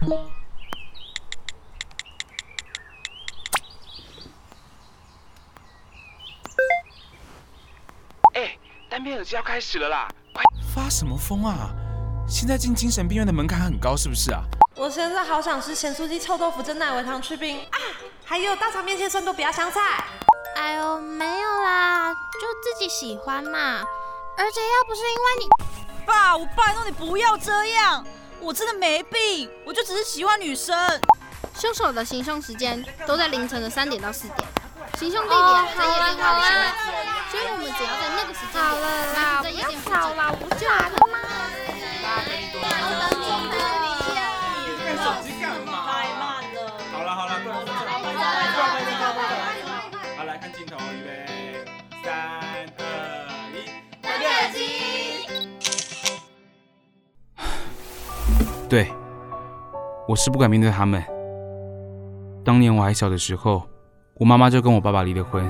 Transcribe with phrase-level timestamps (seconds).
[8.34, 8.56] 哎，
[8.88, 10.08] 单边耳机要开始了啦！
[10.32, 10.42] 快
[10.74, 11.70] 发什么疯啊？
[12.26, 14.42] 现在进精神病院的门槛很高，是不是啊？
[14.76, 17.78] 我现在好想吃咸酥鸡、臭豆腐、蒸奶维糖去冰啊！
[18.24, 19.80] 还有大肠面线、酸豆不要香菜。
[20.56, 23.84] 哎呦，没有啦，就自己喜欢嘛。
[24.38, 25.48] 而且要不是因为你，
[26.06, 28.06] 爸，我拜托你不要这样，
[28.40, 30.76] 我真的没病，我就只是喜欢女生。
[31.58, 34.48] 凶手的行凶时间都在凌晨的三点到四点，
[34.98, 35.38] 行凶地点
[35.76, 36.80] 在夜店外的巷子，
[37.30, 38.64] 所以我们只要在那个时间点，
[39.14, 39.98] 然在夜店附近，
[40.40, 40.90] 我就好了
[58.70, 58.86] 对，
[60.06, 61.02] 我是不敢面对他们。
[62.44, 63.64] 当年我还小的时候，
[64.14, 65.44] 我妈妈就跟我爸爸离了婚。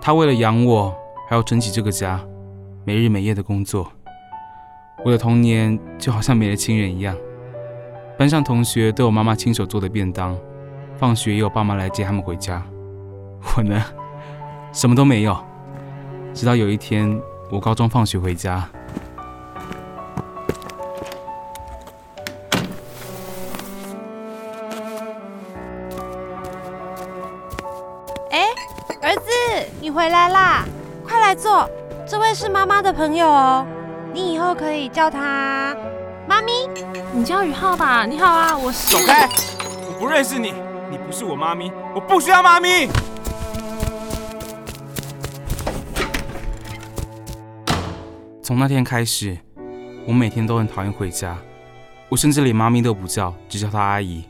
[0.00, 0.92] 她为了养我，
[1.28, 2.20] 还要撑起这个家，
[2.84, 3.86] 没日没夜的工作。
[5.04, 7.16] 我的童年就好像没了亲人一样。
[8.18, 10.36] 班上同学都有妈妈亲手做的便当，
[10.96, 12.60] 放学也有爸妈来接他们回家。
[13.56, 13.80] 我呢，
[14.72, 15.36] 什么都没有。
[16.32, 17.16] 直到有一天，
[17.48, 18.68] 我高中放学回家，
[32.34, 33.64] 是妈妈的朋友哦，
[34.12, 35.74] 你以后可以叫她
[36.28, 36.50] 妈咪。
[37.12, 38.04] 你叫宇浩吧？
[38.04, 38.92] 你好啊，我是。
[38.92, 39.28] 走开！
[39.86, 40.52] 我不认识你，
[40.90, 42.88] 你不是我妈咪，我不需要妈咪。
[48.42, 49.38] 从那天开始，
[50.04, 51.38] 我每天都很讨厌回家，
[52.08, 54.24] 我甚至连妈咪都不叫，只叫她阿姨。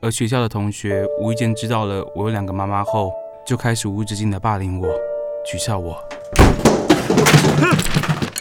[0.00, 3.12] 而学校的同学无意间知道了我有两个妈妈后，
[3.46, 4.88] 就开始无止境的霸凌我，
[5.46, 5.98] 取笑我。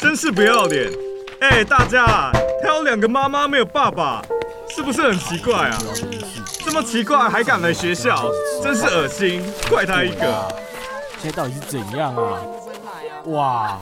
[0.04, 0.92] 真是不要脸！
[1.40, 2.30] 哎、大家，
[2.62, 4.22] 他有两个妈妈没有爸爸，
[4.68, 5.78] 是不是很奇怪啊？
[6.66, 8.30] 这么奇怪还敢来学校，
[8.62, 9.42] 真是恶心！
[9.70, 10.46] 怪他一个。
[11.22, 12.38] 现在到底是怎样啊？
[13.28, 13.78] 哇！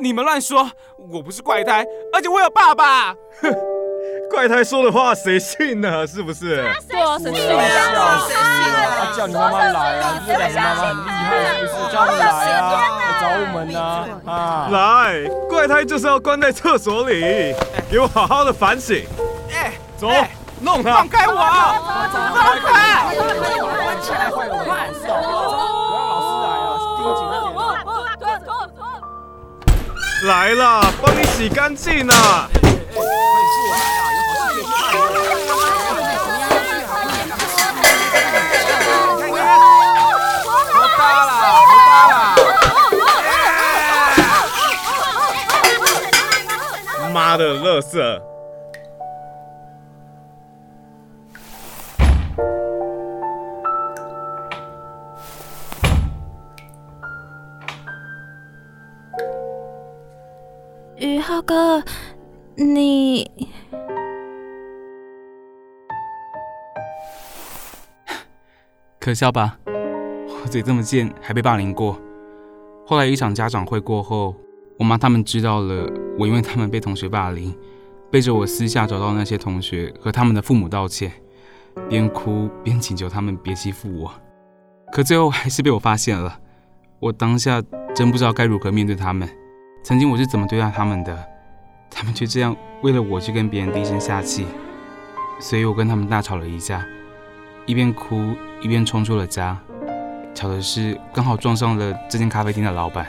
[0.00, 0.70] 你们乱说，
[1.12, 1.84] 我不是怪胎，
[2.14, 3.14] 而且我有爸爸。
[4.32, 6.06] 怪胎说的话谁信呢？
[6.06, 6.56] 是不是？
[6.56, 6.66] 对
[6.98, 8.26] 啊，谁信笑啊？
[9.14, 10.22] 叫你妈妈来啊！
[10.26, 11.92] 这两个妈妈很厉害，是不是？
[11.92, 13.80] 叫他们来啊，来找我们呢
[14.26, 14.68] 啊！
[14.70, 17.54] 来，怪胎就是要关在厕所里，
[17.90, 19.02] 给我好好的反省。
[19.50, 20.30] 哎，走哎，
[20.60, 21.08] 弄他放！
[21.08, 21.34] 开我！
[22.34, 23.16] 放开！
[23.16, 25.32] 关起来会有慢手，不让
[26.10, 27.34] 老师来啊，盯紧一点。
[30.28, 32.46] 来啦，帮你洗干净啊！
[40.72, 41.32] 好大啦，
[47.14, 48.20] 妈的，乐色！
[60.96, 61.80] 宇浩哥，
[62.56, 63.30] 你
[68.98, 69.56] 可笑吧？
[69.66, 71.96] 我嘴这么贱，还被霸凌过。
[72.84, 74.34] 后来一场家长会过后，
[74.76, 75.86] 我妈他们知道了，
[76.18, 77.56] 我因为他们被同学霸凌，
[78.10, 81.12] 背着我私下找到那些同学和他们的父母道歉，
[81.88, 84.12] 边哭边请求他们别欺负我。
[84.92, 86.38] 可最后还是被我发现了，
[86.98, 87.62] 我当下
[87.94, 89.28] 真不知道该如何面对他们。
[89.84, 91.24] 曾经我是怎么对待他们的，
[91.90, 94.46] 他们却这样为了我去跟别人低声下气，
[95.38, 96.84] 所以我跟他们大吵了一架。
[97.66, 99.56] 一边哭一边冲出了家，
[100.34, 103.06] 巧的是刚好撞上了这间咖啡厅的老板。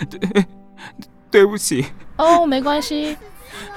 [0.10, 0.46] 对，
[1.30, 3.16] 对不起，哦，没关系。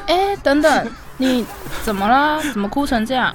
[0.08, 1.46] 哎，等等，你
[1.84, 2.42] 怎么了？
[2.52, 3.34] 怎么哭成这样？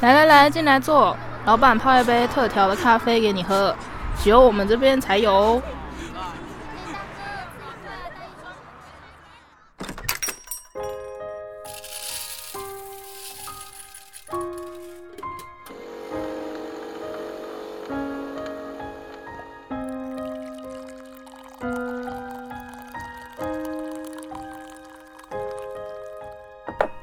[0.00, 1.16] 来来来，进来坐。
[1.44, 3.74] 老板泡一杯特调的咖啡给你喝，
[4.22, 5.60] 只有我们这边才有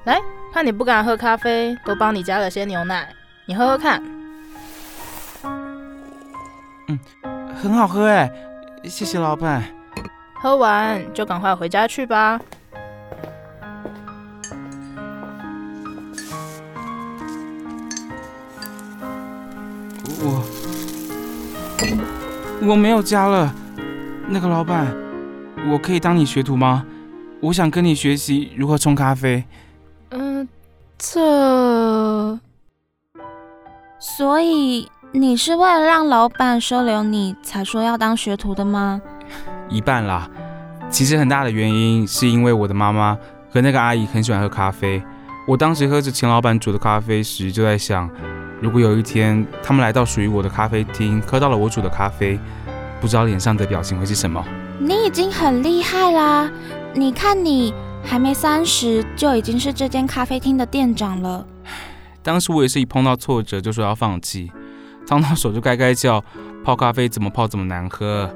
[0.10, 0.20] 来，
[0.52, 3.08] 怕你不敢喝咖啡，都帮你加了些牛奶，
[3.46, 4.02] 你喝喝看。
[6.88, 7.00] 嗯
[7.62, 8.28] 很好喝哎，
[8.86, 9.64] 谢谢老板。
[10.34, 12.42] 喝完就赶快回家去吧。
[20.22, 20.44] 我
[22.68, 23.54] 我没有家了，
[24.28, 24.88] 那个老板，
[25.70, 26.84] 我可以当你学徒吗？
[27.42, 29.44] 我想跟你学习如何冲咖啡。
[31.16, 32.40] 嗯，
[33.14, 33.20] 这……
[34.00, 39.02] 所以你是为了让老板收留你才说要当学徒的吗？
[39.70, 40.30] 一半啦，
[40.90, 43.18] 其实很大的原因是因为我的妈妈
[43.50, 45.02] 和那个阿姨很喜欢喝咖啡。
[45.48, 48.10] 我当时喝着钱老板煮的咖啡时，就在想。
[48.62, 52.38] 如果有一天他们来到属于我的咖啡厅，喝到了我煮的咖啡，
[53.00, 54.44] 不知道脸上的表情会是什么。
[54.80, 56.52] 你已经很厉害啦！
[56.94, 57.74] 你看你
[58.10, 61.46] 还没三十，就已经是这间咖啡厅的店长了。
[62.24, 64.52] 当时我也是一碰到挫折就说要放弃，
[65.08, 66.24] 烫到手就该该叫，
[66.66, 68.28] 泡咖啡怎么泡怎么难喝，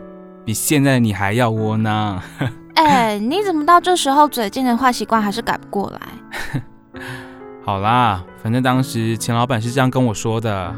[0.45, 2.21] 比现在的你还要窝囊。
[2.75, 7.01] 哎，你怎么到这时候嘴贱的坏习惯还是改不过来？
[7.65, 10.75] 好啦，反正当时钱老板是这样跟我说的。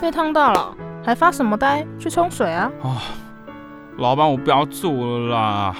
[0.00, 0.74] 被烫到了，
[1.06, 1.86] 还发什么呆？
[2.00, 2.68] 去冲水啊！
[2.82, 2.96] 哦，
[4.00, 5.76] 老板，我不要做了啦。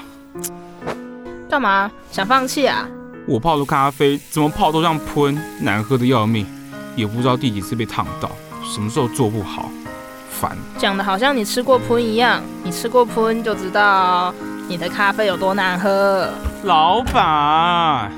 [1.49, 1.91] 干嘛？
[2.13, 2.87] 想放弃啊？
[3.27, 6.47] 我泡的咖啡怎么泡都像喷，难喝的要命，
[6.95, 8.31] 也不知道第几次被烫到，
[8.63, 9.71] 什么时候做不好，
[10.29, 10.55] 烦。
[10.77, 14.35] 讲的好像你吃过喷一样，你吃过喷就知道
[14.69, 16.29] 你的咖啡有多难喝。
[16.65, 18.13] 老板，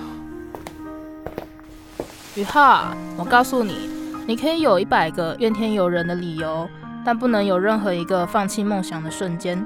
[2.35, 3.89] 雨浩，我告诉你，
[4.27, 6.69] 你可以有一百个怨天尤人的理由，
[7.05, 9.65] 但不能有任何一个放弃梦想的瞬间。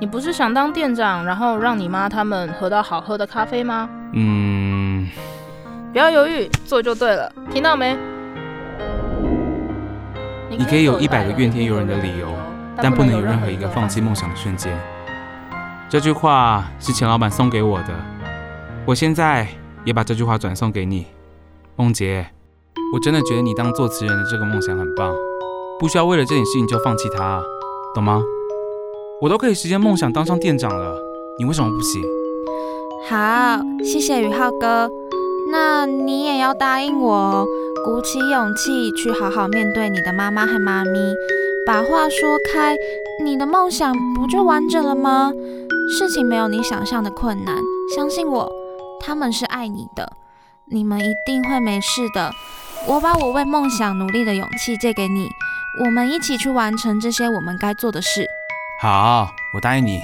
[0.00, 3.88] 你不是想当店长，然后让你妈他们喝到好喝的咖啡吗？
[4.12, 5.08] 嗯，
[5.92, 7.96] 不要犹豫，做就对了，听到没？
[10.50, 12.28] 你可以有一百个怨天尤人的理由，
[12.76, 14.76] 但不能有任何一个放弃梦想的瞬间。
[15.88, 17.88] 这句话是钱老板送给我的。
[18.84, 19.46] 我现在
[19.84, 21.06] 也把这句话转送给你，
[21.76, 22.26] 梦洁。
[22.92, 25.12] 我真的觉得你当作词人的这个梦想很棒，
[25.78, 27.42] 不需要为了这点事情就放弃它，
[27.94, 28.22] 懂吗？
[29.20, 30.96] 我都可以实现梦想，当上店长了，
[31.38, 32.02] 你为什么不行？
[33.08, 34.90] 好，谢谢宇浩哥。
[35.50, 37.46] 那你也要答应我，
[37.84, 40.98] 鼓起勇气去好好面对你的妈妈和妈咪，
[41.66, 42.76] 把话说开，
[43.22, 45.32] 你的梦想不就完整了吗？
[45.96, 47.56] 事情没有你想象的困难，
[47.94, 48.50] 相信我。
[49.00, 50.12] 他们是爱你的，
[50.70, 52.32] 你们一定会没事的。
[52.88, 55.28] 我把我为梦想努力的勇气借给你，
[55.84, 58.26] 我们一起去完成这些我们该做的事。
[58.80, 60.02] 好，我答应你。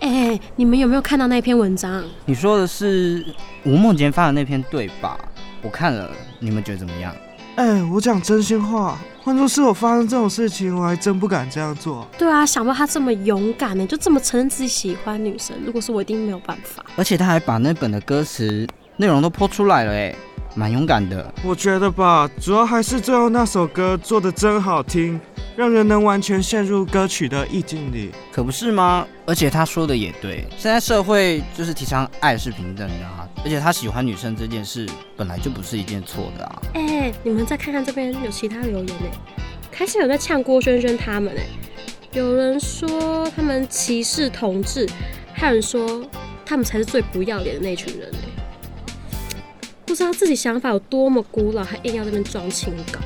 [0.00, 2.02] 哎，你们有没有看到那篇文章？
[2.24, 3.24] 你说的是
[3.64, 5.18] 吴梦洁发的那篇对吧？
[5.62, 7.14] 我看了，你们觉得怎么样？
[7.56, 8.98] 哎，我讲真心话。
[9.22, 12.06] 换作是我发生这种事情，我还真不敢这样做。
[12.16, 15.54] 对啊，想不到他这么勇敢呢，就这么承认自己喜欢女生。
[15.64, 16.84] 如果是我，一定没有办法。
[16.96, 18.66] 而且他还把那本的歌词
[18.96, 20.14] 内容都泼出来了，哎，
[20.54, 21.32] 蛮勇敢的。
[21.44, 25.20] 我觉得吧，主要还是最后那首歌做的真好听。
[25.54, 29.06] 让人能完全陷入歌曲的意境里，可不是吗？
[29.26, 36.62] 而且他说的也对，现在社会就是提倡爱是平等的啊，而且他喜欢女生这件事本来就不是一件错的啊。
[36.72, 39.10] 哎，你们再看看这边有其他留言呢，
[39.70, 41.44] 开始有在呛郭轩轩他们哎，
[42.14, 44.88] 有人说他们歧视同志，
[45.34, 46.02] 还有人说
[46.46, 48.31] 他们才是最不要脸的那群人哎，
[49.92, 52.98] 不知道自己想法有多么古老，还硬要这边装清高。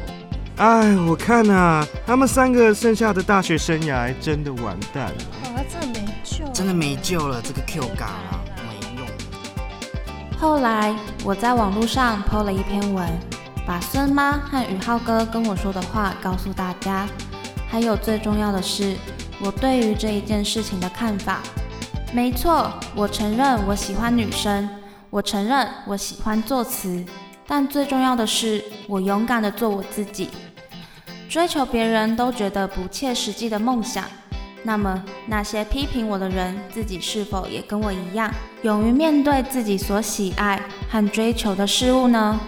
[0.59, 5.15] 哎，我看啊，他们三个剩下的大学生涯真的完蛋了。
[5.43, 8.39] 啊，这没救，真的没救了，这个 Q 嘎啊，
[8.69, 9.09] 没用。
[10.39, 13.05] 后来我在网络上 PO 了一篇文，
[13.67, 17.09] 把孙妈和宇浩哥跟我说的话告诉大家，
[17.69, 18.95] 还有最重要的是，
[19.41, 21.41] 我对于这一件事情的看法。
[22.13, 24.69] 没错，我承认我喜欢女生，
[25.11, 27.05] 我承认我喜欢作词，
[27.47, 30.29] 但最重要的是，我勇敢的做我自己。
[31.29, 34.05] 追求别人都觉得不切实际的梦想，
[34.63, 38.33] 那么那些批评我的人，自己是否也跟我一样，
[38.63, 40.61] 勇于面对自己所喜爱
[40.91, 42.39] 和追求的事物呢？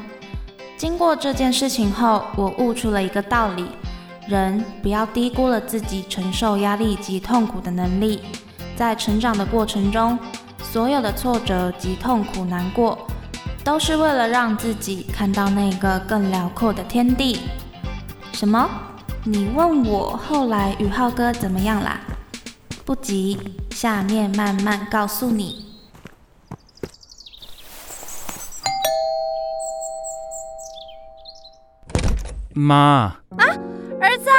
[0.76, 3.66] 经过这件事情后，我悟出了一个道理：
[4.28, 8.20] 人不要低估了自己承受压力及痛苦的能力。
[8.76, 10.16] 在成长的过程中，
[10.70, 13.06] 所有的挫折及痛苦难过
[13.64, 17.40] 都是为了让自己看到那个更辽阔的天地。
[18.32, 18.68] 什么？
[19.24, 21.98] 你问我后来宇浩哥怎么样啦？
[22.84, 23.38] 不急
[23.70, 25.64] 下面慢慢告诉你。
[32.52, 32.76] 妈。
[32.76, 33.16] 啊？
[34.00, 34.30] 儿子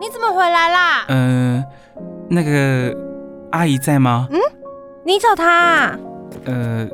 [0.00, 1.04] 你怎么回来啦？
[1.08, 1.64] 嗯
[2.30, 2.96] 那个
[3.50, 4.28] 阿姨在吗？
[4.30, 4.38] 嗯？
[5.06, 5.98] 你找他啊？
[6.46, 6.88] 呃，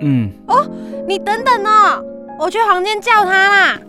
[0.00, 0.64] 嗯，哦，
[1.06, 2.04] 你等等哦，
[2.38, 3.80] 我去房间叫他啦。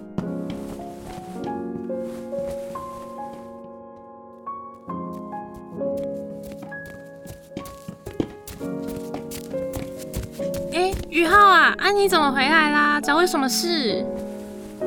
[10.74, 13.00] 哎，宇浩啊，安妮怎么回来啦？
[13.00, 14.04] 找我什么事？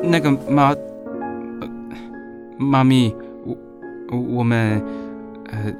[0.03, 1.69] 那个妈，呃，
[2.57, 3.15] 妈咪，
[4.11, 4.83] 我我们
[5.45, 5.73] 呃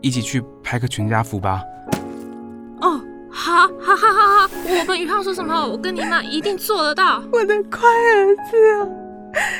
[0.00, 1.62] 一起去拍个全家福吧。
[3.52, 7.22] 哦，好，好，好，好，好，我跟宇浩说什么，我跟你妈一定做得到。
[7.32, 8.88] 我的乖儿子啊，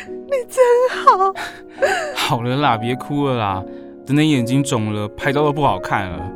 [0.06, 0.58] 你真
[1.04, 1.34] 好。
[2.16, 3.62] 好了啦，别哭了啦，
[4.06, 6.32] 等等眼睛肿了，拍照都不好看了。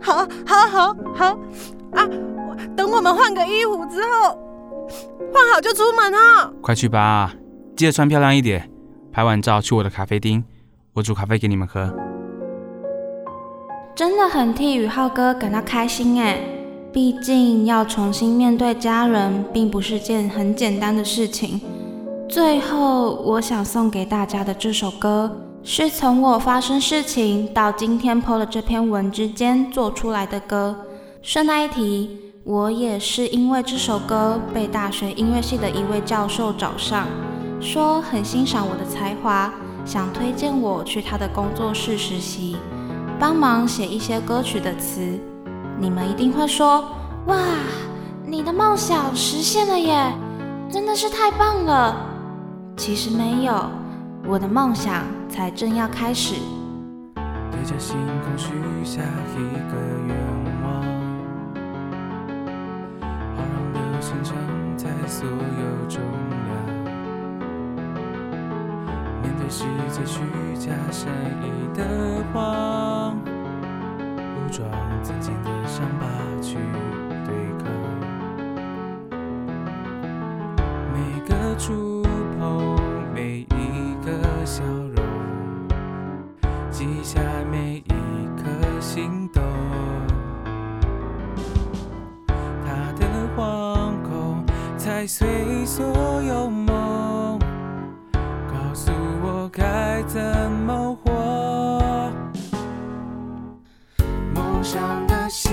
[0.00, 1.26] 好，好，好，好
[1.92, 2.08] 啊！
[2.76, 4.38] 等我们换个衣服之后，
[5.32, 6.50] 换好就出门啊。
[6.60, 7.34] 快去吧，
[7.76, 8.70] 记得穿漂亮一点。
[9.12, 10.42] 拍完照去我的咖啡厅，
[10.94, 11.92] 我煮咖啡给你们喝。
[13.94, 16.40] 真的很替宇浩哥感到开心哎，
[16.92, 21.58] 毕竟要重新面对家人，并不是件很简单的事情。
[22.28, 30.76] 最后，我想送给大家的这首歌，是从我发生事情到今天 PO 了这篇文之间做出来的歌。
[31.22, 32.10] 顺带一提，
[32.44, 37.06] 我也是因为这首歌被大学音乐系的一位教授找上，
[37.58, 39.50] 说很欣赏我的才华，
[39.86, 42.54] 想推荐我去他的工作室实习，
[43.18, 45.18] 帮忙写一些歌曲的词。
[45.82, 46.84] 你们一定会说，
[47.26, 47.36] 哇，
[48.24, 50.12] 你的梦想实现了耶，
[50.70, 51.96] 真的是太棒了。
[52.76, 53.68] 其实没有，
[54.28, 56.36] 我的梦想才正要开始。
[57.50, 58.52] 对着星空许
[58.84, 59.00] 下
[59.34, 60.16] 一个愿
[81.64, 82.02] 触
[82.40, 82.76] 碰，
[83.14, 84.96] 每一个笑容，
[86.72, 87.20] 记下
[87.52, 89.40] 每一颗心动。
[92.66, 94.44] 他的惶恐
[94.76, 95.86] 踩碎所
[96.22, 97.38] 有梦，
[98.48, 98.90] 告诉
[99.22, 100.20] 我该怎
[100.66, 102.10] 么活。
[104.34, 105.52] 梦想的心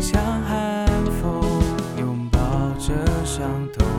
[0.00, 0.86] 像寒
[1.20, 1.42] 风，
[1.98, 2.38] 拥抱
[2.78, 3.89] 着伤痛。